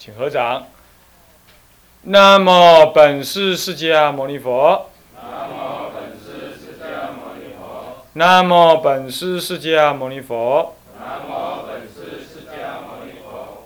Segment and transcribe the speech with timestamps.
[0.00, 0.66] 请合掌。
[2.04, 4.86] 南无本师释迦牟尼佛。
[5.24, 8.04] 南无本师释迦牟尼佛。
[8.14, 10.74] 南无本师释迦牟尼佛。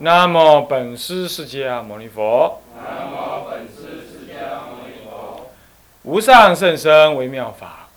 [0.01, 2.61] 南无本师释迦牟尼佛。
[6.03, 7.89] 无上甚深微妙法。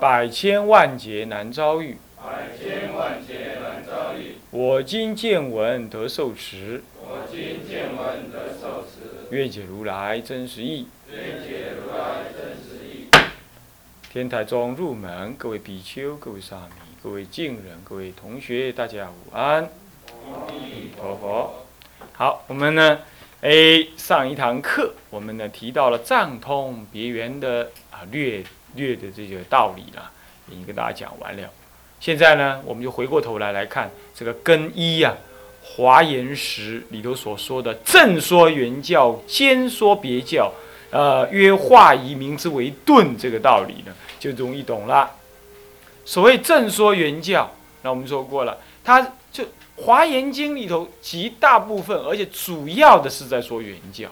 [0.00, 1.98] 百千万劫难遭遇。
[4.52, 6.82] 我今见闻得受持。
[7.00, 10.88] 我今见闻得受持愿解如来真实义。
[14.12, 19.62] 天台中入门，各位比丘、各位沙弥、各位敬人、各位同学，大家午安。
[20.08, 21.64] 阿弥陀佛。
[22.12, 22.98] 好，我们呢，
[23.42, 28.42] 哎，上一堂课，我们呢提到了藏通别圆的啊略
[28.74, 30.10] 略的这个道理了，
[30.48, 31.48] 已经跟大家讲完了。
[32.00, 35.14] 现在呢，我们就回过头来来看这个根一呀，
[35.76, 40.52] 《华严时》里头所说的正说原教，兼说别教。
[40.90, 45.08] 呃，曰化仪名之为顿，这个道理呢就容易懂了。
[46.04, 47.48] 所谓正说原教，
[47.82, 49.44] 那我们说过了，它就
[49.76, 54.08] 《华严经》里头极大部分，而且主要的是在说原教。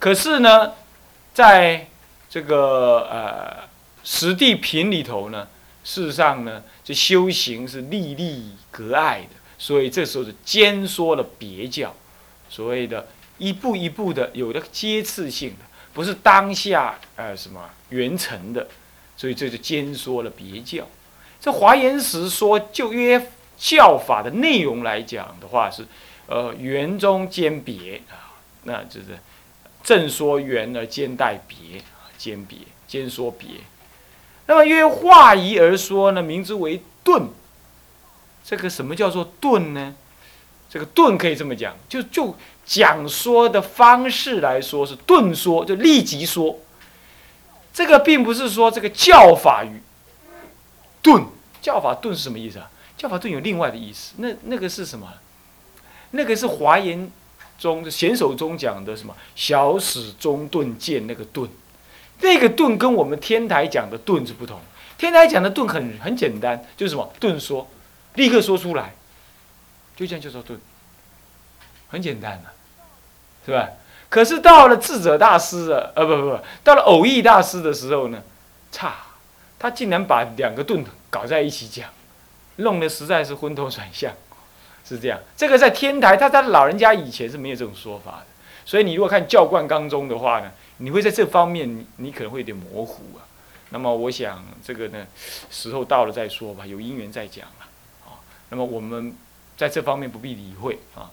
[0.00, 0.72] 可是呢，
[1.32, 1.86] 在
[2.28, 3.68] 这个呃
[4.02, 5.46] 实地品里头呢，
[5.82, 11.94] 事实上呢，这修行是立立隔爱的，所以这时候是兼说了别教，
[12.48, 15.64] 所谓的一步一步的有的阶次性的。
[15.92, 18.68] 不是当下呃什么圆成的，
[19.16, 20.86] 所以这就兼说了别教。
[21.40, 25.84] 这华严时说就约教法的内容来讲的话是，
[26.26, 29.18] 呃圆中兼别啊，那就是
[29.82, 33.48] 正说圆而兼带别啊，兼别兼说别。
[34.50, 37.28] 那么约化仪而说呢，名之为顿。
[38.44, 39.94] 这个什么叫做顿呢？
[40.68, 42.34] 这个顿可以这么讲，就就。
[42.66, 46.56] 讲说的方式来说是顿说，就立即说。
[47.72, 49.80] 这个并不是说这个教法与
[51.02, 51.24] 顿，
[51.60, 52.70] 教法顿是什么意思啊？
[52.96, 55.08] 教法顿有另外的意思，那那个是什么？
[56.12, 57.10] 那个是华严
[57.58, 61.48] 中显手中讲的什么小始中顿见那个顿，
[62.20, 64.60] 那个顿跟我们天台讲的顿是不同。
[64.98, 67.68] 天台讲的顿很很简单，就是什么顿说，
[68.14, 68.94] 立刻说出来，
[69.96, 70.60] 就这样就叫顿，
[71.88, 72.50] 很简单的。
[73.46, 73.70] 是吧？
[74.10, 78.22] 可是到了智者大师啊，呃，不不不，到了偶义大师的时候呢，
[78.70, 78.96] 差，
[79.58, 81.88] 他竟然把两个顿搞在一起讲，
[82.56, 84.12] 弄得实在是昏头转向，
[84.84, 85.18] 是这样。
[85.34, 88.26] 这个在天台，他他老人家以前是没有这种说法的，
[88.66, 93.22] 所以你如果看教观纲中的话呢，你会在这方面你可能会有点模糊啊。
[93.70, 95.06] 那么我想这个呢，
[95.50, 97.66] 时候到了再说吧，有因缘再讲了
[98.06, 98.18] 啊。
[98.48, 99.14] 那么我们
[99.56, 101.10] 在这方面不必理会啊。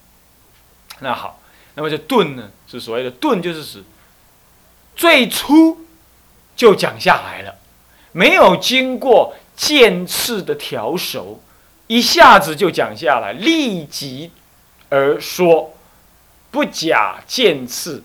[1.02, 1.42] 那好。
[1.80, 3.84] 那么这顿呢，是所谓的顿，就是指
[4.96, 5.86] 最初
[6.56, 7.54] 就讲下来了，
[8.14, 11.40] 没有经过渐次的调熟，
[11.86, 14.32] 一下子就讲下来，立即
[14.90, 15.76] 而说，
[16.50, 18.04] 不假渐次，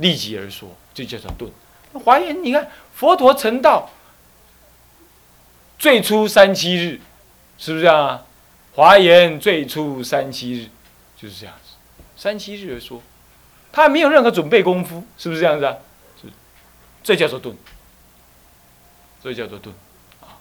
[0.00, 1.50] 立即而说，这叫做顿。
[2.04, 3.90] 华严，你看佛陀成道
[5.78, 7.00] 最初三七日，
[7.58, 8.22] 是不是这样啊？
[8.74, 10.68] 华严最初三七日，
[11.16, 11.74] 就是这样子。
[12.16, 13.02] 三七日而说，
[13.72, 15.74] 他没有任何准备功夫，是不是这样子啊？
[16.20, 16.28] 是，
[17.02, 17.56] 这叫做顿，
[19.22, 19.74] 这叫做顿
[20.20, 20.38] 啊。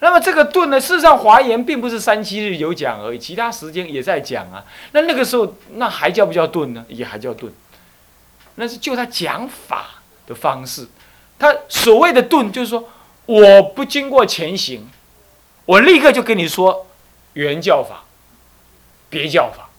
[0.00, 4.64] 那么这个顿呢，事实上华严并不是三七日有讲而已，其他时间也在讲啊。
[4.92, 6.84] 那那个时候，那还叫不叫顿呢？
[6.88, 7.50] 也还叫顿，
[8.56, 10.86] 那是就他讲法的方式。
[11.38, 12.88] 他所谓的顿，就是说
[13.26, 14.88] 我不经过前行，
[15.64, 16.86] 我立刻就跟你说
[17.34, 18.04] 原教法、
[19.08, 19.70] 别教法。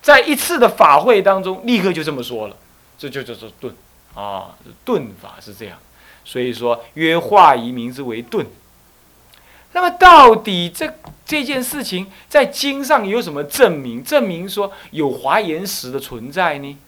[0.00, 2.56] 在一次的法会当中，立刻就这么说了，
[2.96, 3.74] 这就叫做顿
[4.14, 4.54] 啊，
[4.84, 5.78] 顿法是这样，
[6.24, 8.46] 所以说约化仪名之为顿。
[9.72, 10.90] 那么到底这
[11.26, 14.02] 这件事情在经上有什么证明？
[14.02, 16.78] 证明说有华严石的存在呢？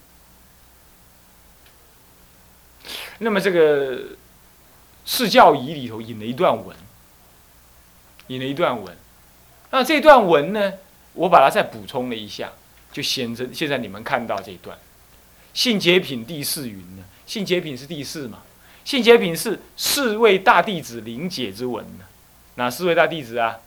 [3.20, 3.96] 那么这个
[5.06, 6.76] 《释教仪》里头引了一段文，
[8.26, 8.96] 引了一段文，
[9.70, 10.72] 那这段文呢，
[11.12, 12.52] 我把它再补充了一下。
[12.92, 14.76] 就显着现在你们看到这一段，
[15.54, 17.04] 信解品第四云呢？
[17.24, 18.42] 信解品是第四嘛？
[18.84, 22.04] 信解品是四位大弟子临解之文呢？
[22.56, 23.60] 哪四位大弟子啊？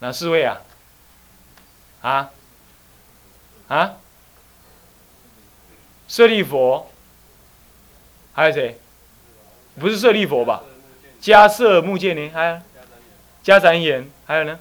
[0.00, 0.62] 哪四位啊？
[2.00, 2.30] 啊？
[3.68, 3.94] 啊？
[6.08, 6.90] 舍利佛？
[8.34, 8.78] 还有谁？
[9.80, 10.62] 不是舍利佛吧？
[11.22, 12.60] 迦摄、目犍连，还有
[13.42, 14.58] 迦旃延，还有呢？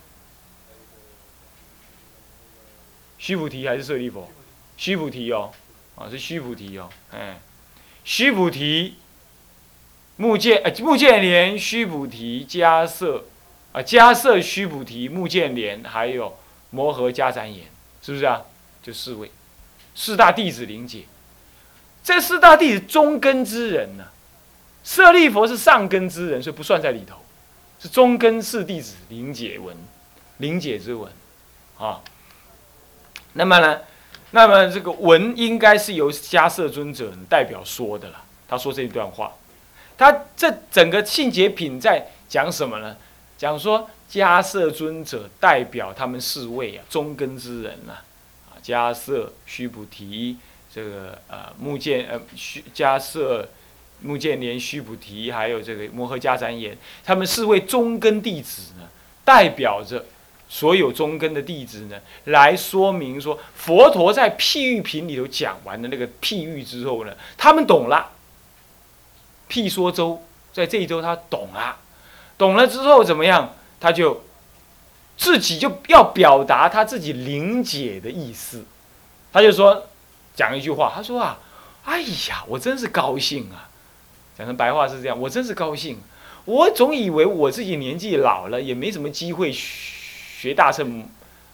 [3.17, 4.31] 须菩提还是舍利佛？
[4.77, 5.51] 须菩提哦，
[5.95, 7.39] 啊是须菩提哦，哎，
[8.03, 8.95] 须菩提，
[10.17, 13.25] 目犍呃目犍连须菩提迦摄，
[13.71, 16.37] 啊迦摄须菩提目犍连还有
[16.69, 17.65] 摩诃迦旃延，
[18.01, 18.43] 是不是啊？
[18.81, 19.31] 就四位，
[19.95, 21.05] 四大弟子灵解，
[22.03, 24.03] 这四大弟子中根之人呢，
[24.83, 27.17] 舍利佛是上根之人，所以不算在里头，
[27.79, 29.75] 是中根四弟子灵解文，
[30.37, 31.09] 灵解之文，
[31.77, 32.01] 啊。
[33.33, 33.79] 那么呢？
[34.31, 38.23] 那么这个文应该是由迦摄尊者代表说的了。
[38.47, 39.33] 他说这一段话，
[39.97, 42.97] 他这整个信解品在讲什么呢？
[43.37, 47.93] 讲说迦摄尊者代表他们四位啊，中根之人呐，
[48.49, 50.37] 啊，迦摄、须菩提、
[50.73, 53.47] 这个呃目犍呃须迦摄、
[54.01, 58.87] 木建连、须菩提，还有这个摩诃迦旃延，他们四位中根弟子呢，
[59.23, 60.05] 代表着。
[60.49, 68.11] 所有中根的弟子呢，来说明说，佛陀在譬喻品里头讲完的那个譬喻之后呢，他们懂了。
[69.49, 70.21] 譬说周
[70.51, 71.77] 在这一周他懂了，
[72.37, 73.55] 懂了之后怎么样？
[73.79, 74.23] 他就
[75.17, 78.63] 自己就要表达他自己理解的意思，
[79.31, 79.87] 他就说
[80.35, 81.39] 讲一句话，他说啊，
[81.85, 83.69] 哎呀，我真是高兴啊！
[84.37, 85.99] 讲成白话是这样，我真是高兴。
[86.45, 89.51] 我总以为我自己年纪老了，也没什么机会。
[89.51, 91.07] 学大乘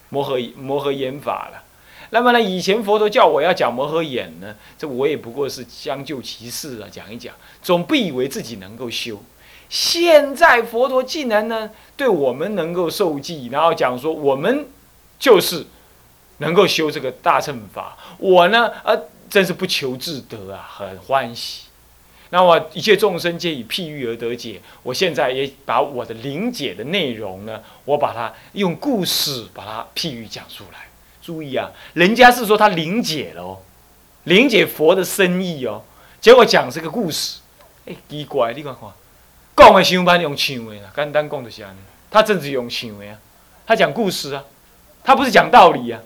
[0.09, 1.61] 摩诃摩诃言法了，
[2.09, 2.41] 那么呢？
[2.41, 9.21] 以前佛陀叫我要讲摩诃言呢，这我也不过是将就其事啊，讲一讲，总不以为自己能够修。
[9.69, 14.65] 现在佛陀竟然呢，对我们能够受记，然后讲说我们
[15.19, 15.67] 就是
[16.39, 18.99] 能够修这个大乘法，我呢，呃，
[19.29, 21.67] 真是不求自得啊，很欢喜。
[22.31, 24.61] 那我一切众生皆以譬喻而得解。
[24.83, 30.87] 我现在也把我的灵解的内容呢，我把它用故事把它譬喻讲出来。
[31.21, 33.57] 注意啊，人家是说他灵解了哦，
[34.25, 35.83] 灵解佛的深意哦，
[36.21, 37.39] 结果讲这个故事，
[37.87, 38.89] 哎，奇怪，你看看，
[39.57, 41.79] 讲的想法用唱的啦，简单讲就是安尼。
[42.11, 43.17] 他真是用唱的啊，
[43.65, 44.43] 他讲故事啊，
[45.03, 45.99] 他不是讲道理啊。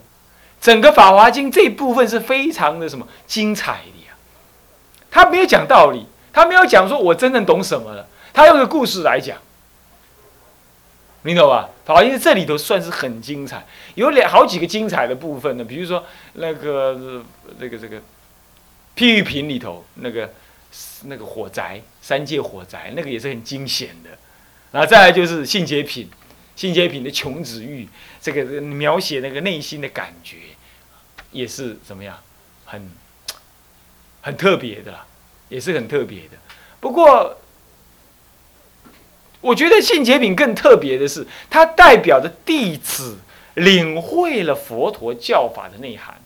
[0.64, 4.16] 整个《法华经》这一部分是非常的什么精彩的呀，
[5.10, 6.06] 他没有讲道理。
[6.32, 8.08] 他没有讲说，我真正懂什么了。
[8.32, 9.38] 他用个故事来讲，
[11.22, 11.68] 你懂吧？
[11.84, 13.64] 好，因为这里头算是很精彩，
[13.94, 15.62] 有两好几个精彩的部分呢。
[15.62, 16.02] 比如说
[16.32, 17.22] 那个
[17.60, 17.98] 这个这个
[18.96, 20.32] 譬喻品里头那个
[21.04, 24.10] 那个火灾三界火灾，那个也是很惊险的。
[24.72, 26.10] 然后再来就是性洁品，
[26.56, 27.86] 性洁品的穷子玉，
[28.20, 30.38] 这个描写那个内心的感觉，
[31.34, 32.18] 也是怎么样，
[32.64, 32.90] 很
[34.22, 35.04] 很特别的啦。
[35.50, 36.30] 也是很特别的，
[36.80, 37.38] 不过
[39.42, 43.18] 我觉得信解品更特别的是，它代表着弟子
[43.52, 46.18] 领会了佛陀教法的内涵，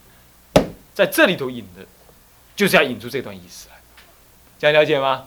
[0.95, 1.85] 在这里头引的，
[2.55, 3.77] 就是要引出这段意思来，
[4.59, 5.27] 这样了解吗？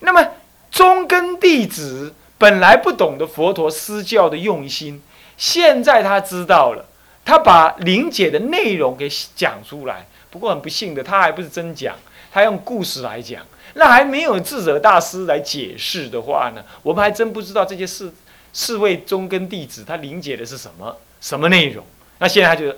[0.00, 0.26] 那么
[0.70, 5.02] 中根弟子本来不懂得佛陀施教的用心，
[5.36, 6.88] 现在他知道了，
[7.24, 11.96] 他把灵解的内容给讲出来，不过很不幸的，他还不是真讲。
[12.32, 13.44] 他用故事来讲，
[13.74, 18.14] 那还没有智者大师来解释的话呢，我们还真不知道这些四
[18.52, 21.84] 四位中根弟子他理解的是什么什么内容。
[22.18, 22.72] 那现在他就，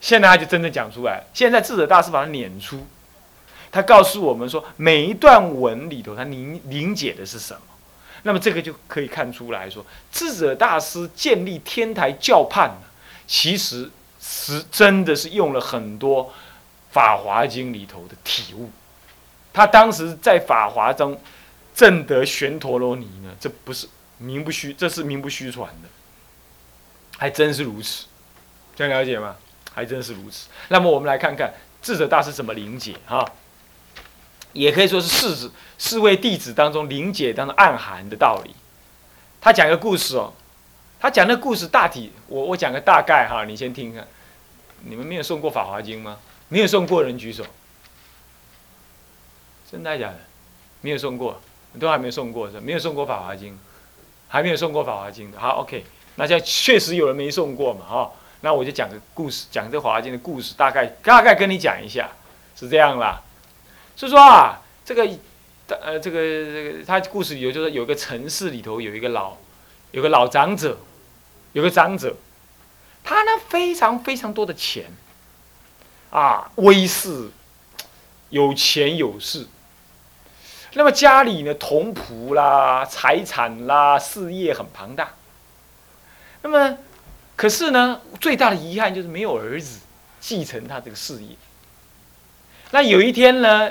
[0.00, 1.22] 现在他就真正讲出来。
[1.32, 2.84] 现在智者大师把它撵出，
[3.70, 7.60] 他告诉我们说，每一段文里头他理理解的是什么。
[8.24, 12.86] 那么这个就可以看出来说，智者大师建立天台教判呢，
[13.26, 13.90] 其实
[14.20, 16.32] 是真的是用了很多。
[16.96, 18.70] 《法华经》里头的体悟，
[19.52, 21.20] 他当时在《法华》中
[21.74, 23.88] 证得玄陀罗尼呢，这不是
[24.18, 25.88] 名不虚，这是名不虚传的，
[27.18, 28.06] 还真是如此，
[28.76, 29.34] 这样了解吗？
[29.72, 30.46] 还真是如此。
[30.68, 31.52] 那么我们来看看
[31.82, 33.28] 智者大师怎么理解哈，
[34.52, 38.54] 也可以说是四子四位弟子当中理解当中暗含的道理。
[39.40, 40.32] 他讲个故事哦，
[41.04, 44.08] 他讲的故事大体，我我讲个大概哈，你先听看。
[44.84, 46.16] 你们没有送过《法华经》吗？
[46.48, 47.44] 没有送过人举手，
[49.70, 50.16] 真的假的？
[50.80, 51.38] 没有送过，
[51.78, 52.58] 都还没送过是？
[52.58, 53.52] 没有送过《法华经》，
[54.28, 55.38] 还没有送过《法华经》的。
[55.38, 55.84] 好，OK，
[56.14, 58.10] 那现在确实有人没送过嘛，哈。
[58.40, 62.08] 那我就讲个故事，讲这《法华经》的故事，大概大概跟你讲一下，
[62.56, 63.20] 是这样啦。
[63.94, 65.06] 是说啊，这个，
[65.68, 69.36] 呃，这个这个，他故事里头就是有个城市里头有一个老，
[69.90, 70.78] 有个老长者，
[71.54, 72.14] 有个长者，
[73.02, 74.84] 他呢非常非常多的钱。
[76.10, 77.30] 啊，威势，
[78.30, 79.46] 有钱有势。
[80.74, 85.14] 那么家里呢，童仆啦，财产啦，事业很庞大。
[86.42, 86.78] 那么
[87.34, 89.80] 可是呢，最大的遗憾就是没有儿子
[90.20, 91.30] 继承他这个事业。
[92.70, 93.70] 那有一天呢，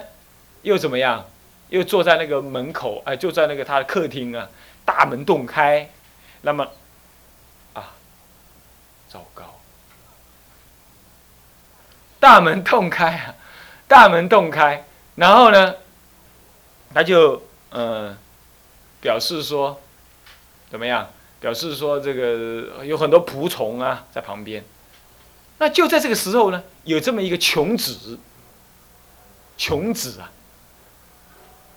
[0.63, 1.25] 又怎么样？
[1.70, 4.48] 又坐在那个门口，哎，就在那个他的客厅啊，
[4.86, 5.90] 大门洞开，
[6.42, 6.68] 那么，
[9.13, 9.43] 糟糕，
[12.20, 13.36] 大门洞开啊，
[13.88, 15.75] 大门洞开，然后呢，
[16.96, 18.17] 他就呃，
[19.00, 19.79] 表示说，
[20.72, 21.08] 怎么样？
[21.39, 24.65] 表示说这个有很多仆从啊在旁边。
[25.60, 28.17] 那就在这个时候呢，有这么一个穷子，
[29.55, 30.32] 穷子啊。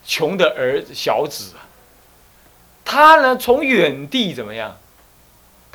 [0.07, 1.69] 穷的儿子小子啊，
[2.83, 4.79] 他呢从远地怎么样？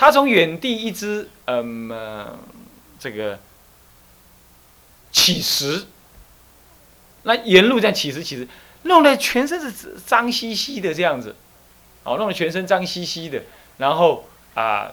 [0.01, 2.35] 他从远地一直嗯
[2.99, 3.37] 这个
[5.11, 5.85] 乞食，
[7.21, 8.47] 那沿路这样乞食乞食，
[8.81, 11.35] 弄得全身是脏兮兮的这样子，
[12.03, 13.43] 哦，弄得全身脏兮兮的，
[13.77, 14.91] 然后啊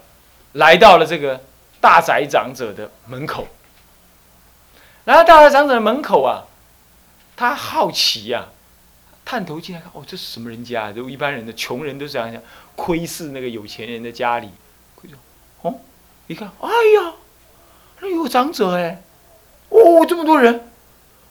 [0.53, 1.41] 来到了这个
[1.81, 3.49] 大宅长者的门口，
[5.07, 6.45] 来到大宅长者的门口啊，
[7.35, 8.49] 他好奇呀。
[9.25, 10.93] 探头进来看，哦，这是什么人家？
[10.93, 12.43] 就一般人的穷人都是这样想，
[12.77, 14.51] 窥视那个有钱人的家里。
[15.63, 15.75] 哦，
[16.27, 17.13] 一看，哎呀，
[18.01, 19.03] 那有长者哎，
[19.69, 20.69] 哦，这么多人，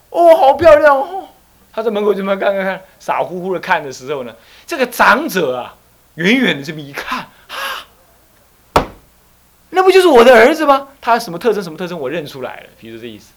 [0.10, 1.28] 哦，好漂亮哦。
[1.72, 5.76] 他在门口这么看看看，傻乎乎的看的时候呢，这个长者啊，
[6.16, 8.84] 远远的这么一看，啊，
[9.70, 10.88] 那不就是我的儿子吗？
[11.00, 11.64] 他什么特征？
[11.64, 12.00] 什么特征？
[12.00, 13.34] 我认出来了，比如这意思。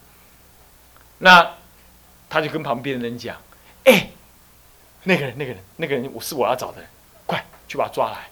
[1.19, 1.55] 那
[2.29, 3.37] 他就跟旁边的人讲，
[3.85, 4.11] 哎。
[5.03, 6.87] 那个人，那个人，那个人，我是我要找的人，
[7.25, 8.29] 快去把他抓来，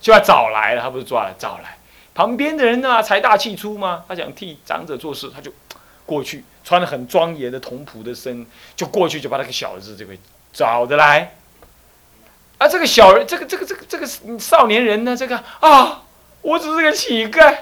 [0.00, 0.82] 就要找来了。
[0.82, 1.76] 他不是抓了，找来。
[2.14, 4.04] 旁边的人呢，财大气粗嘛？
[4.08, 5.52] 他想替长者做事，他就
[6.04, 10.12] 过去，穿的很庄严的童仆的身，就过去就把那个小子这个
[10.52, 11.34] 找的来。
[12.58, 16.02] 啊，这个小人，这个这个这个这个少年人呢，这个啊，
[16.42, 17.56] 我只是个乞丐，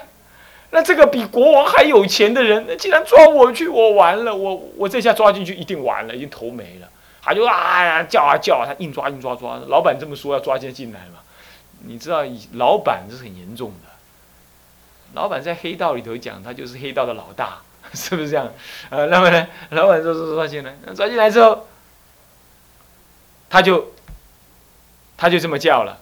[0.71, 6.89] 那这个比国王还有钱的人，那竟然抓我去，我完了，我我这下抓进去一定完了，已经头没了。
[7.21, 9.59] 他就啊叫啊叫啊，他硬抓硬抓抓。
[9.67, 11.19] 老板这么说要抓进进来嘛？
[11.79, 13.89] 你知道，老板是很严重的。
[15.13, 17.61] 老板在黑道里头讲，他就是黑道的老大，
[17.93, 18.51] 是不是这样？
[18.89, 21.67] 呃，那么呢，老板说说抓进来，抓进来之后，
[23.49, 23.93] 他就
[25.15, 25.99] 他就这么叫了。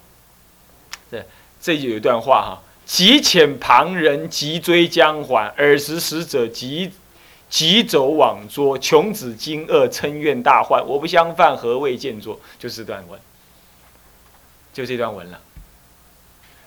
[1.11, 1.25] 这
[1.61, 6.93] 这就有一段话哈：急遣旁人，急追将还，尔时使者急。
[7.47, 10.85] 急走往捉，穷子惊愕，嗔怨大患。
[10.85, 12.39] 我不相犯，何谓见作？
[12.57, 13.17] 就是这段文，
[14.73, 15.39] 就这段文了。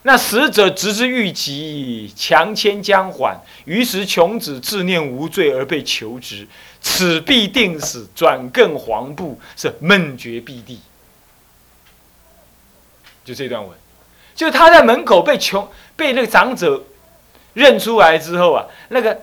[0.03, 3.39] 那死者直之欲急，强牵将缓。
[3.65, 6.47] 于是穷子自念无罪而被求职，
[6.81, 8.07] 此必定死。
[8.15, 10.79] 转更黄布，是闷绝必地。
[13.25, 13.77] 就这段文，
[14.35, 16.83] 就他在门口被穷被那个长者
[17.53, 19.21] 认出来之后啊，那个。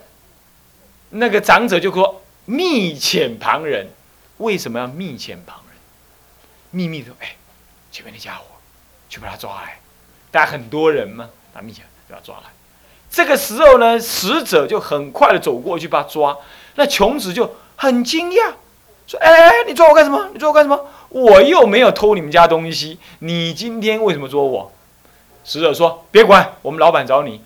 [1.11, 3.87] 那个长者就说：“密遣旁人，
[4.39, 5.79] 为什么要密遣旁人？
[6.73, 7.37] 秘密的哎，
[7.93, 8.45] 前面那家伙，
[9.09, 9.79] 去把他抓来。
[10.37, 11.79] 大家很多人嘛，把密遣
[12.11, 12.43] 把他抓来。
[13.11, 16.37] 这个时候呢，使者就很快的走过去把他抓。
[16.75, 18.53] 那穷子就很惊讶，
[19.07, 20.29] 说：‘哎哎，你抓我干什么？
[20.35, 20.79] 你抓我干什么？
[21.09, 24.71] 我又没有偷你们家东西，你今天为什么捉我？’
[25.43, 27.41] 使者说：‘别管，我们老板找你。’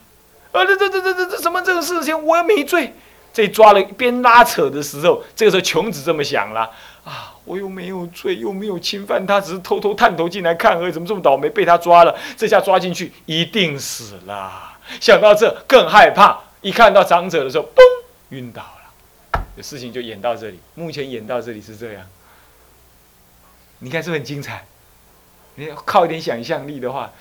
[0.50, 2.26] 啊，这这这这这这什么这个事情？
[2.26, 2.92] 我又没罪。”
[3.32, 6.70] 这抓了一边拉扯的时候，这个时候穷子这么想了：
[7.04, 12.16] 啊，我又没有罪，又没有侵犯他，只是偷偷探头进来看而已，怎么这么倒霉被他抓了？
[12.36, 14.76] 这下抓进去一定死了。
[15.00, 17.80] 想到这更害怕，一看到长者的时候，嘣，
[18.30, 19.42] 晕倒了。
[19.62, 22.06] 事情就演到这里，目前演到这里是这样。
[23.78, 24.64] 你看是不是很精彩？
[25.54, 27.12] 你靠一点想象力的话，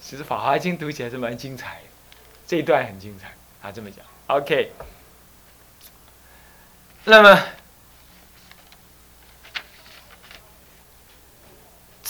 [0.00, 1.88] 其实《法华经》读起来是蛮精彩的。
[2.46, 3.32] 这一段很精彩，
[3.62, 4.04] 他这么讲。
[4.26, 4.72] OK。
[7.08, 7.40] 那么，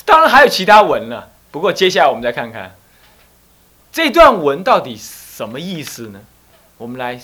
[0.06, 1.30] 当然还有其他文了。
[1.50, 2.74] 不过接下来我们再看看
[3.92, 6.22] 这段文到底什么意思呢？
[6.78, 7.20] 我们来，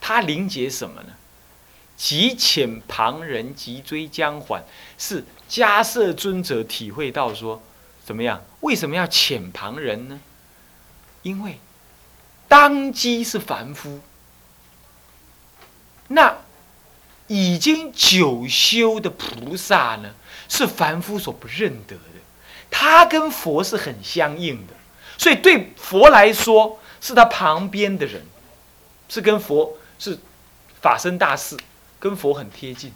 [0.00, 1.12] 它凝结什么呢？
[1.96, 4.64] 急遣旁人，急追将缓，
[4.98, 7.62] 是迦摄尊者体会到说，
[8.04, 8.42] 怎么样？
[8.60, 10.20] 为什么要遣旁人呢？
[11.22, 11.60] 因为
[12.48, 14.00] 当机是凡夫，
[16.08, 16.38] 那。
[17.26, 20.10] 已经久修的菩萨呢，
[20.48, 22.02] 是凡夫所不认得的。
[22.70, 24.72] 他跟佛是很相应的，
[25.16, 28.26] 所以对佛来说，是他旁边的人，
[29.08, 30.18] 是跟佛是
[30.80, 31.56] 法身大士，
[32.00, 32.92] 跟佛很贴近，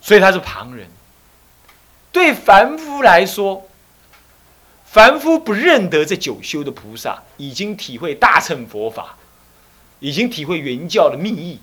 [0.00, 0.88] 所以他是旁人。
[2.10, 3.68] 对凡夫来说，
[4.86, 9.16] 凡夫不认得这九修的菩萨，已经体会大乘佛法，
[10.00, 11.60] 已经体会原教的密意、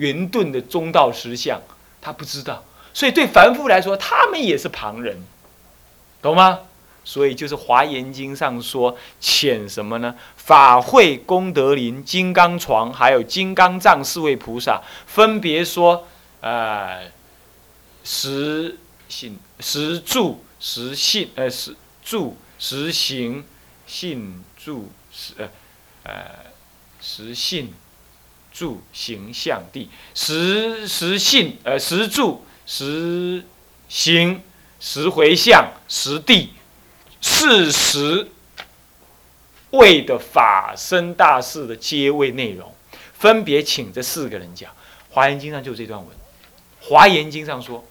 [0.00, 1.60] 圆顿的中道实相，
[2.00, 2.64] 他不知道，
[2.94, 5.22] 所以对凡夫来说，他们也是旁人，
[6.22, 6.60] 懂吗？
[7.04, 10.14] 所以就是《华严经》上说，遣什么呢？
[10.36, 16.06] 法会功德林、金刚床，还有金刚藏四位菩萨，分别说，
[16.40, 17.10] 呃，
[18.04, 18.78] 实
[19.08, 22.36] 信、实住、实信，呃，实住。
[22.62, 23.42] 实行
[23.86, 25.48] 信住实呃
[26.02, 26.12] 呃
[27.00, 27.72] 实信
[28.60, 33.42] 住行相地实实信呃实住实
[33.88, 34.42] 行
[34.78, 36.52] 实回向实地
[37.22, 38.28] 四十
[39.70, 42.74] 位的法身大事的阶位内容，
[43.14, 44.70] 分别请这四个人讲。
[45.08, 46.08] 华严经上就这段文，
[46.80, 47.82] 华严经上说，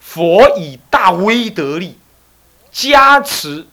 [0.00, 1.98] 佛以大威德力
[2.72, 3.66] 加持。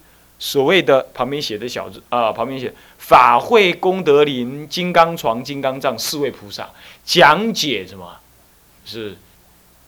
[0.44, 6.68] 所谓的旁边写的小字啊，旁边写法会功德林金刚床金刚藏四位菩萨
[7.06, 8.18] 讲解什么？
[8.84, 9.16] 是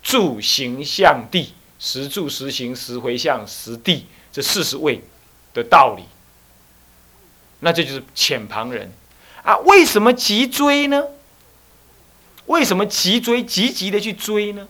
[0.03, 5.01] 住行相地实住实行实回向实地这四十位
[5.55, 6.03] 的道理。
[7.62, 8.91] 那这就是浅旁人
[9.41, 9.57] 啊？
[9.65, 11.03] 为什么急追呢？
[12.45, 13.43] 为什么急追？
[13.43, 14.67] 急急的去追呢？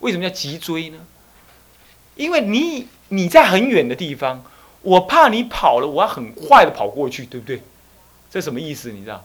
[0.00, 0.98] 为什么叫急追呢？
[2.16, 4.44] 因为你你在很远的地方。
[4.82, 7.62] 我怕你跑了，我要很快的跑过去，对不对？
[8.30, 8.90] 这什么意思？
[8.90, 9.24] 你知道？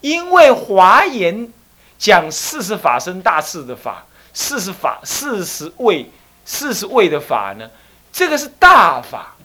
[0.00, 1.52] 因为华严
[1.98, 6.10] 讲四十法身大事的法，四十法四十位
[6.44, 7.68] 四十位的法呢，
[8.12, 9.36] 这个是大法，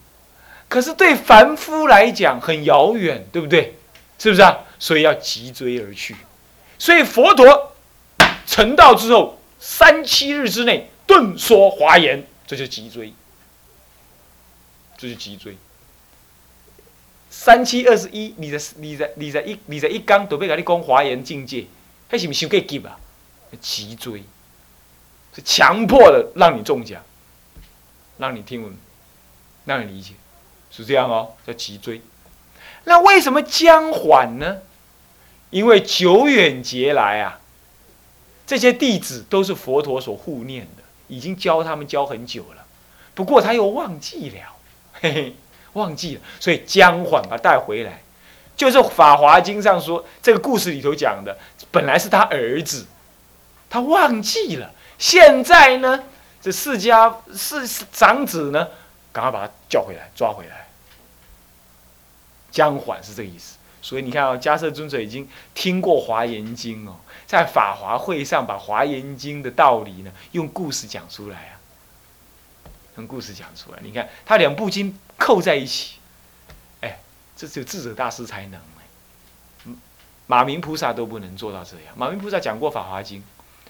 [0.67, 3.75] 可是对凡夫来讲很遥远，对不对？
[4.20, 4.58] 是不是啊？
[4.79, 6.15] 所以要急追而去。
[6.77, 7.74] 所以佛陀
[8.46, 13.13] 成道之后，三七日之内顿说华严，这就急追。
[14.98, 15.58] 这是脊椎，
[17.30, 21.66] 三七二十一，二十、二十、二十一、二十一刚都要甲你讲华严境界，
[22.10, 22.98] 还是不是太急啊？
[23.60, 24.24] 脊椎
[25.36, 27.03] 是强迫的让你中奖，
[28.18, 28.74] 让你听闻，
[29.66, 30.14] 让你理解，
[30.72, 32.01] 是这样哦，叫脊椎。
[32.86, 34.58] 那为什么将缓呢？
[35.50, 37.40] 因为久远劫来啊，
[38.48, 42.66] 这些弟子都是佛陀所护念的，已经教他们教很久了，
[43.14, 44.52] 不过他又忘记了。
[45.03, 45.35] 嘿嘿，
[45.74, 48.01] 忘记了，所以姜缓把他带回来，
[48.55, 51.37] 就是《法华经》上说这个故事里头讲的，
[51.72, 52.85] 本来是他儿子，
[53.70, 54.72] 他忘记了。
[54.98, 56.05] 现在呢，
[56.42, 58.70] 这释迦是长子呢，
[59.11, 60.68] 赶快把他叫回来，抓回来。
[62.50, 63.57] 姜缓是这个意思。
[63.81, 66.96] 所以你看啊，迦叶尊者已经听过《华严经》哦，
[67.27, 71.59] 在法华会上把《华严经》的道理呢，用故事讲出来啊。
[72.96, 75.98] 从故事讲出来，你看他两部经扣在一起，
[76.82, 77.00] 哎，
[77.36, 79.74] 这只有智者大师才能哎
[80.27, 81.94] 马明菩萨都不能做到这样。
[81.98, 83.20] 马明菩萨讲过《法华经》，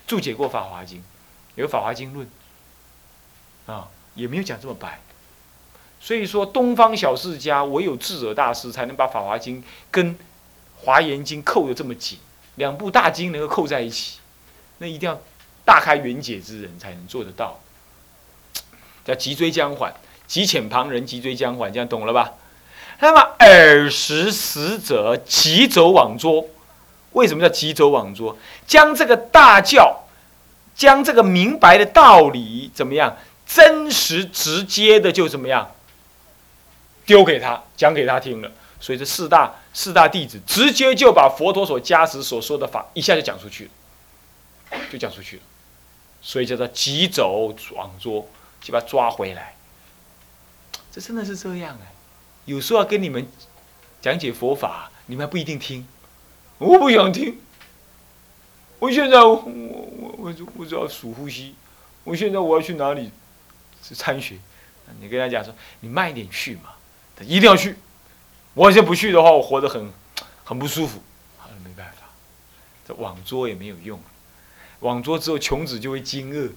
[0.06, 1.00] 注解过《法华经》，
[1.56, 2.28] 有《法华经论》，
[3.72, 5.00] 啊，也没有讲这么白。
[6.00, 10.14] 所以说，东方小世家唯有智者大师才能把《法华经》跟
[10.78, 12.20] 《华严经》扣得这么紧，
[12.56, 14.20] 两部大经能够扣在一起，
[14.80, 15.20] 那一定要
[15.64, 17.60] 大开圆解之人才能做得到。
[19.06, 19.94] 叫急追将缓，
[20.28, 22.34] 急遣旁人，急追将缓，这样懂了吧？
[23.00, 26.48] 那么耳识死者急走往捉，
[27.12, 28.38] 为什么叫急走往捉？
[28.66, 30.04] 将这个大教，
[30.76, 33.18] 将这个明白的道理怎么样？
[33.46, 35.70] 真实直接的就怎么样？
[37.06, 38.50] 丢给他，讲给他听了。
[38.80, 43.70] 所以这四大四大弟子直接就把佛陀所加持所说的法一下就讲出去
[44.72, 45.42] 了，就讲出去了。
[46.22, 48.26] 所以叫做急走往捉。
[48.64, 49.56] 就把他抓回来，
[50.90, 51.94] 这真的是这样哎！
[52.46, 53.28] 有时候要跟你们
[54.02, 55.86] 讲解佛法，你们还不一定听。
[56.58, 57.38] 我不想听。
[58.80, 61.56] 我现在我我我我只要数呼吸。
[62.06, 63.12] 我现在我要去哪里？
[63.82, 64.38] 是参学。
[65.02, 66.72] 你跟他讲说，你慢一点去嘛。
[67.18, 67.76] 他一定要去。
[68.54, 69.92] 我现在不去的话，我活得很
[70.46, 71.04] 很不舒服。
[71.38, 72.08] 好了，没办法。
[72.88, 74.00] 这网桌也没有用。
[74.80, 76.52] 网桌之后，穷子就会惊愕。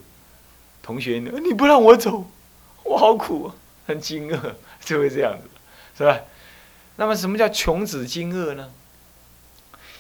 [0.86, 2.30] 同学，你不让我走，
[2.84, 3.54] 我好苦，啊
[3.88, 5.48] 很惊愕， 就会这样子，
[5.98, 6.20] 是吧？
[6.94, 8.70] 那么什么叫穷子惊愕呢？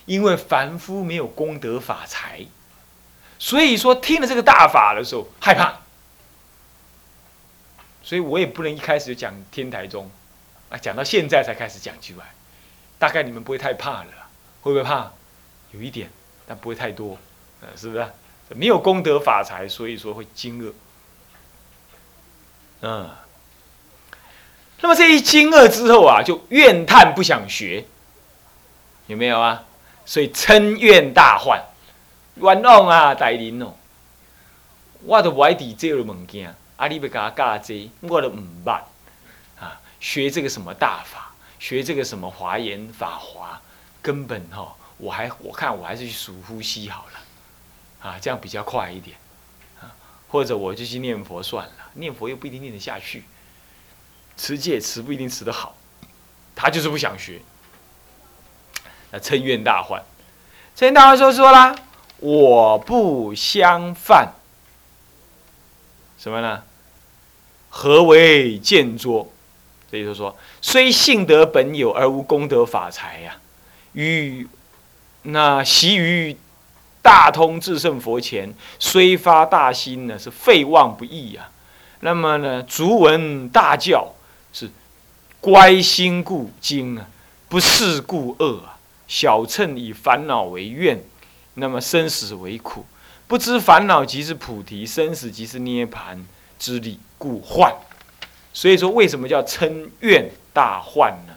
[0.04, 2.46] 因为凡夫没有功德法财，
[3.40, 5.80] 所以说听了这个大法的时候害怕，
[8.04, 10.08] 所以我也不能一开始就讲天台宗，
[10.68, 12.32] 啊，讲到现在才开始讲出来，
[13.00, 14.10] 大概你们不会太怕了，
[14.62, 15.10] 会不会怕？
[15.72, 16.08] 有一点，
[16.46, 17.18] 但不会太多，
[17.60, 18.06] 呃，是不是？
[18.54, 20.72] 没有功德法财，所以说会惊愕。
[22.82, 23.10] 嗯，
[24.80, 27.86] 那么这一惊愕之后啊，就怨叹不想学，
[29.06, 29.64] 有没有啊？
[30.04, 31.60] 所以嗔怨大患，
[32.36, 33.74] 冤枉啊，大人哦！
[35.02, 38.80] 我都不爱抵这个物件，啊，你要甲我教这，我都唔捌
[39.58, 39.80] 啊。
[39.98, 43.60] 学这个什么大法，学这个什么华严法华，
[44.00, 47.20] 根本哈，我还我看我还是去数呼吸好了，
[48.00, 49.16] 啊，这样比较快一点，
[49.80, 49.94] 啊，
[50.28, 53.24] 或者我就去念佛算了，念佛又不一定念得下去。
[54.36, 55.74] 持戒持不一定持得好，
[56.54, 57.40] 他就是不想学。
[59.10, 60.02] 那称怨大患，
[60.76, 61.74] 嗔怨大患说说啦，
[62.18, 64.34] 我不相犯。
[66.18, 66.64] 什么呢？
[67.70, 69.32] 何为见拙？
[69.90, 73.38] 这就是说，虽性德本有，而无功德法财呀。
[73.92, 74.46] 与
[75.22, 76.36] 那习于
[77.06, 81.52] 大通至圣佛前，虽发大心呢，是废妄不易啊。
[82.00, 84.12] 那么呢，足闻大教
[84.52, 84.68] 是。
[85.38, 87.06] 乖心故惊啊，
[87.48, 88.78] 不事故恶啊。
[89.06, 91.00] 小乘以烦恼为怨，
[91.54, 92.84] 那么生死为苦。
[93.28, 96.26] 不知烦恼即是菩提，生死即是涅盘
[96.58, 97.72] 之理，故患。
[98.52, 101.34] 所以说，为什么叫嗔怨大患呢？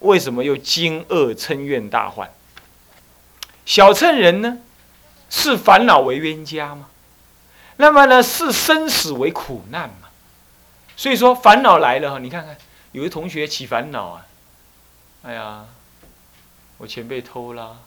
[0.00, 2.28] 为什么又惊恶嗔怨大患？
[3.68, 4.62] 小乘人呢，
[5.28, 6.88] 视烦恼为冤家吗？
[7.76, 10.08] 那么呢，视生死为苦难嘛？
[10.96, 12.56] 所以说，烦恼来了哈，你看看。
[12.92, 14.26] 有的同学起烦恼啊，
[15.22, 15.66] 哎呀，
[16.78, 17.78] 我钱被偷了，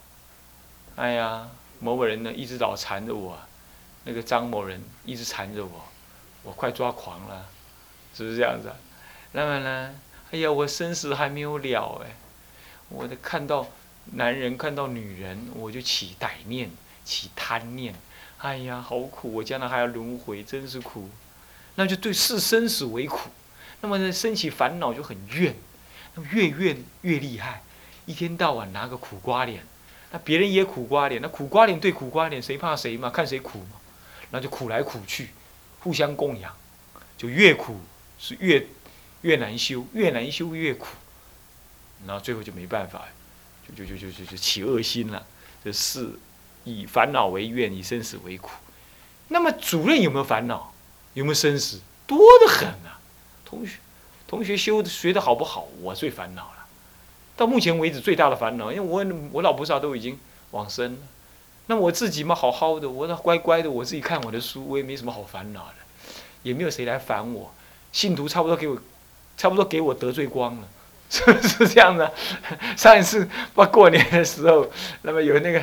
[0.97, 1.47] 哎呀，
[1.79, 3.39] 某某人呢一直老缠着我，
[4.03, 5.85] 那个张某人一直缠着我，
[6.43, 7.47] 我快抓狂了，
[8.15, 8.71] 是不是这样子？
[9.31, 9.95] 那么呢，
[10.29, 12.15] 哎呀，我生死还没有了哎，
[12.89, 13.65] 我的看到
[14.05, 16.69] 男人看到女人，我就起歹念，
[17.05, 17.93] 起贪念，
[18.39, 21.09] 哎呀，好苦，我将来还要轮回，真是苦，
[21.75, 23.29] 那就对视生死为苦。
[23.81, 25.55] 那么呢，升起烦恼就很怨，
[26.15, 27.63] 那么越怨越厉害，
[28.05, 29.63] 一天到晚拿个苦瓜脸，
[30.11, 33.09] 那别人也苦瓜脸，那苦瓜脸对苦瓜脸，谁怕谁嘛？
[33.09, 33.79] 看谁苦嘛，
[34.31, 35.29] 那就苦来苦去，
[35.79, 36.53] 互相供养，
[37.17, 37.79] 就越苦
[38.19, 38.67] 是越
[39.21, 40.87] 越难修，越难修越苦，
[42.05, 43.05] 然后最后就没办法，
[43.75, 45.25] 就就就就就起恶心了，
[45.63, 46.09] 就是
[46.63, 48.51] 以烦恼为怨，以生死为苦。
[49.29, 50.73] 那么主任有没有烦恼？
[51.13, 51.79] 有没有生死？
[52.07, 52.99] 多得很啊！
[53.45, 53.77] 同学，
[54.27, 55.67] 同学修学的好不好？
[55.81, 56.65] 我最烦恼了。
[57.37, 60.19] 到目前为止最大的烦恼，因为我我老菩萨都已经
[60.51, 60.99] 往生了，
[61.67, 65.75] 那我自己嘛好好的，我那乖乖的，我自己看我的书，我也没什么好烦恼的，
[66.43, 67.53] 也没有谁来烦我。
[67.91, 68.77] 信徒差不多给我，
[69.37, 70.67] 差不多给我得罪光了，
[71.13, 72.09] 是是这样的？
[72.77, 74.71] 上一次不过年的时候，
[75.01, 75.61] 那么有那个，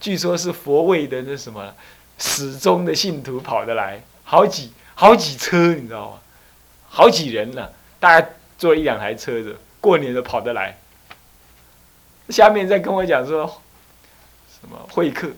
[0.00, 1.74] 据说是佛位的那什么，
[2.18, 6.18] 始终的信徒跑得来，好几好几车，你知道吗？
[6.88, 7.68] 好几人呢，
[8.00, 10.78] 大概坐一两台车子，过年都跑得来。
[12.30, 13.60] 下面再跟我讲说，
[14.48, 15.28] 什么会客？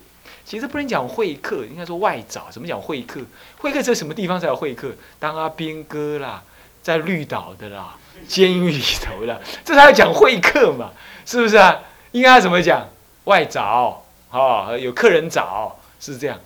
[0.45, 2.47] 其实不能讲会客，应该说外找。
[2.53, 3.21] 怎么讲会客？
[3.59, 4.93] 会客在什么地方才有会客？
[5.19, 6.45] 当阿兵哥啦，
[6.81, 10.91] 在绿岛的啦，监狱里头的，这才要讲会客嘛，
[11.25, 11.81] 是不是啊？
[12.13, 12.89] 应该要怎么讲？
[13.25, 16.39] 外找，哦，有客人找，是这样。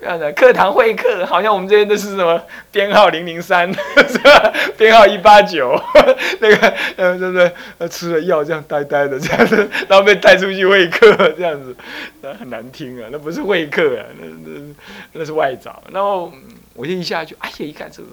[0.00, 3.70] 这样的课堂会客，好像我们这边都是什么编号零零三，
[4.08, 4.52] 是吧？
[4.78, 5.78] 编号一八九，
[6.40, 7.88] 那个呃，对不对？
[7.88, 11.76] 吃了药这样呆呆的 这样子，然后被带出去会客这样子，
[12.22, 14.74] 那很难听啊，那不是会客啊，那那
[15.12, 15.82] 那是外找。
[15.90, 16.32] 然后
[16.74, 18.08] 我就一下去，哎呀，一看这个，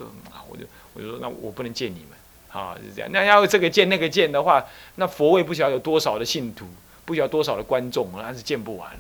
[0.50, 3.10] 我就我就说，那我不能见你们，啊，是这样。
[3.12, 6.68] 那要这个见那个见的话，那佛位不晓得有多少的信徒，
[7.06, 8.92] 不晓得多少的观众，那是见不完。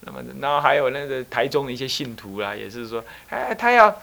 [0.00, 3.96] 那么，然后还有那个台中的一些信徒啦，也是说，哎，他要，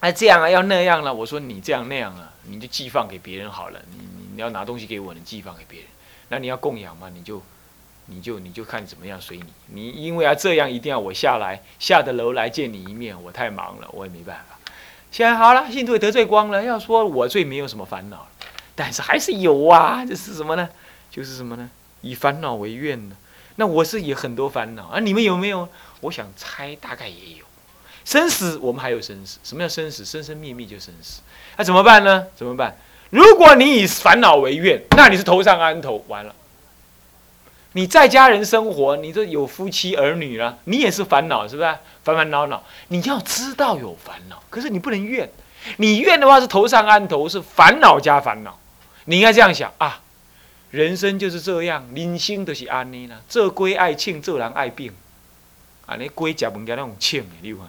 [0.00, 1.12] 哎这样啊，要那样了。
[1.12, 3.80] 我说你这样那样啊，你就寄放给别人好了。
[3.90, 5.88] 你你你要拿东西给我，你寄放给别人。
[6.28, 7.42] 那你要供养嘛，你就，
[8.04, 9.44] 你就你就看怎么样随你。
[9.68, 14.55] 你因为要这样，一定要我下来下的楼来见你一面，我太忙了，我也没办法。
[15.16, 16.62] 现在好了，信徒也得罪光了。
[16.62, 18.28] 要说我最没有什么烦恼，
[18.74, 20.04] 但是还是有啊。
[20.04, 20.68] 这是什么呢？
[21.10, 21.70] 就是什么呢？
[22.02, 23.16] 以烦恼为怨呢。
[23.54, 25.66] 那我是有很多烦恼啊，你们有没有？
[26.02, 27.46] 我想猜大概也有。
[28.04, 29.38] 生死，我们还有生死。
[29.42, 30.04] 什么叫生死？
[30.04, 31.22] 生生灭灭就生死。
[31.56, 32.26] 那怎么办呢？
[32.36, 32.76] 怎么办？
[33.08, 36.34] 如果你以烦恼为愿，那你是头上安头，完了。
[37.76, 41.78] 你在家人生活，你这有夫妻儿女了，你也是烦恼，是不是？
[42.02, 45.30] 烦烦恼恼，你要知道有烦恼，可是你不能怨。
[45.76, 48.58] 你怨的话是头上安头，是烦恼加烦恼。
[49.04, 50.00] 你应该这样想啊。
[50.70, 53.20] 人生就是这样，人生就是安尼啦。
[53.28, 54.90] 做龟爱庆，做人爱病。
[55.84, 57.60] 安尼龟食物件那种庆的，你看，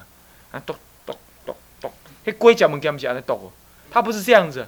[0.51, 0.73] 啊，剁
[1.05, 1.91] 剁剁剁，
[2.25, 3.51] 迄龟食物件毋是安尼剁哦，
[3.91, 4.65] 他不是这样子，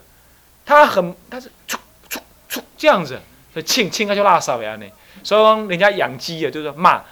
[0.65, 1.77] 他很他是出
[2.09, 3.17] 出出这样子，
[3.53, 4.85] 所以清清他就拉少呀呢。
[5.23, 7.03] 所以讲人家养鸡啊，就是骂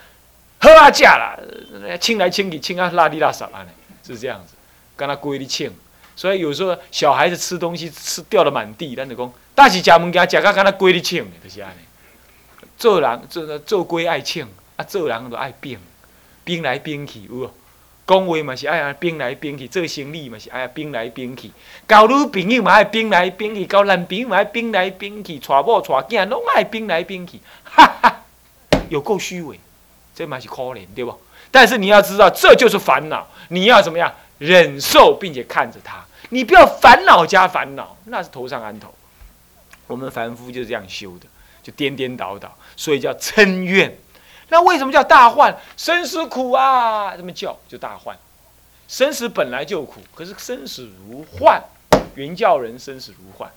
[0.60, 1.38] 喝啊吃啦，
[2.00, 3.66] 清来清去清啊拉里拉撒啊，
[4.06, 4.56] 是这样子，
[4.96, 5.72] 跟他规的清。
[6.16, 11.82] 所以有时候小孩子吃东西吃掉了满地，咱就讲，但是吃物件吃到跟他规的清，就是安尼。
[12.76, 15.80] 做人做做龟爱清，啊做人都爱变，
[16.44, 17.52] 变来变去有无？
[18.08, 21.52] 讲话嘛是爱啊变来变去，做生意嘛是爱啊变来变去，
[21.86, 28.22] 交女朋友嘛爱变来变去，交男朋友嘛爱变来变去，娶某娶囝拢爱变来变去，哈哈，
[28.88, 29.60] 有够虚伪，
[30.16, 31.14] 这嘛是可怜对不？
[31.52, 38.94] 但是你要知道，这就是烦恼，你要怎么样忍受并且看着他，你不要烦恼加烦恼，那是头上安头。
[39.86, 41.26] 我们凡夫就是这样修的，
[41.62, 43.98] 就颠颠倒倒，所以叫嗔怨。
[44.50, 45.56] 那为什么叫大患？
[45.76, 47.16] 生死苦啊！
[47.18, 48.18] 这么叫就大患。
[48.88, 51.62] 生死本来就苦，可是生死如幻，
[52.16, 53.52] 原教人生死如幻。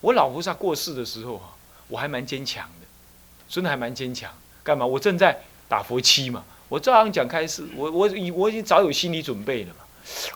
[0.00, 1.50] 我老菩萨过世的时候啊，
[1.88, 2.86] 我还蛮坚强的，
[3.48, 4.30] 真的还蛮坚强。
[4.62, 4.86] 干嘛？
[4.86, 5.36] 我正在
[5.68, 7.66] 打佛七嘛，我照样讲开示。
[7.74, 9.84] 我我已我已经早有心理准备了嘛，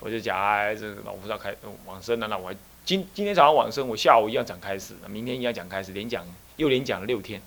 [0.00, 1.54] 我就讲哎，这老菩萨开
[1.86, 2.52] 往生了，那我
[2.84, 6.26] 今今天早上往生，我下午一样讲开示，明天一样讲开示，连讲
[6.56, 7.40] 又连讲了六天。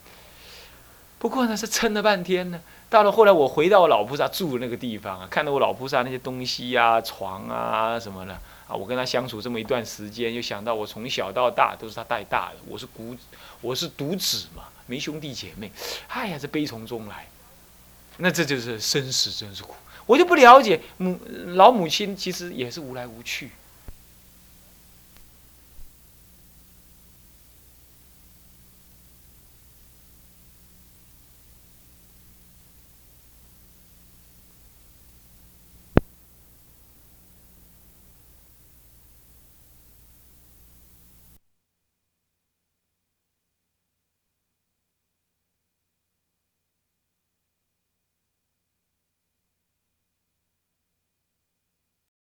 [1.20, 2.60] 不过呢，是撑了半天呢。
[2.90, 8.34] 到了后来，我回到我老菩萨住的那个地方啊，看到我老菩萨那些东西呀、床啊什么的
[8.68, 13.14] 啊，我跟他相处这么一段时间，又想到我从小到大都是他带大的，我是孤，
[13.60, 15.70] 我是独子嘛，没兄弟姐妹，
[16.08, 17.28] 哎呀，这悲从中来。
[18.20, 19.76] 那这就是生死真是苦，
[20.06, 21.20] 我就不了解母
[21.56, 23.52] 老母亲其实也是无来无去，